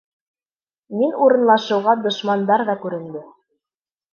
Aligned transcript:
Мин 1.01 1.13
урынлашыуға 1.25 1.95
дошмандар 2.07 2.67
ҙа 2.71 2.77
күренде. 2.87 3.23